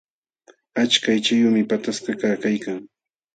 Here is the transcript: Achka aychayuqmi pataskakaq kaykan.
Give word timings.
Achka 0.83 1.07
aychayuqmi 1.13 1.61
pataskakaq 1.69 2.35
kaykan. 2.43 2.79